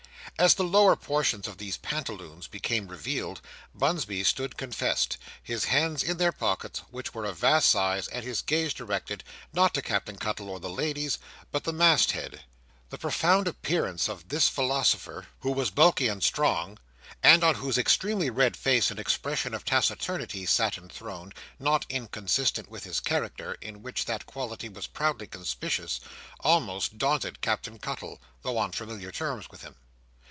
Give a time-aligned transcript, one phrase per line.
[0.39, 3.41] As the lower portions of these pantaloons became revealed,
[3.75, 8.41] Bunsby stood confessed; his hands in their pockets, which were of vast size; and his
[8.41, 11.19] gaze directed, not to Captain Cuttle or the ladies,
[11.51, 12.43] but the mast head.
[12.89, 16.79] The profound appearance of this philosopher, who was bulky and strong,
[17.21, 22.83] and on whose extremely red face an expression of taciturnity sat enthroned, not inconsistent with
[22.83, 25.99] his character, in which that quality was proudly conspicuous,
[26.39, 29.75] almost daunted Captain Cuttle, though on familiar terms with him.